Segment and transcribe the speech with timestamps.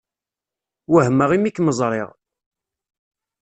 [0.91, 2.09] Wehmeɣ imi kem-ẓṛiɣ.